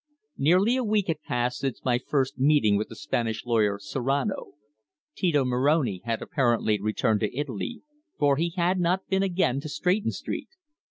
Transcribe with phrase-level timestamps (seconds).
[0.39, 4.53] Nearly a week had passed since my first meeting with the Spanish lawyer Serrano.
[5.15, 7.83] Tito Moroni had apparently returned to Italy,
[8.17, 10.49] for he had not been again to Stretton Street.